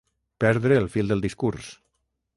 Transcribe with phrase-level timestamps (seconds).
[0.43, 1.73] Perdre el fil del discurs.